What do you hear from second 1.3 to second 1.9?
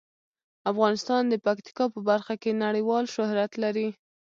پکتیکا